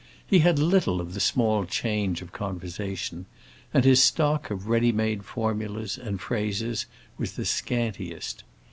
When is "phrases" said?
6.19-6.87